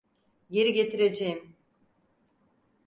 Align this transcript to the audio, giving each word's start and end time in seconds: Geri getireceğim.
Geri 0.49 0.73
getireceğim. 0.73 1.55